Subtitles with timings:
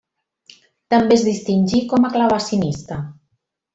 [0.93, 2.99] També es distingí com a clavecinista.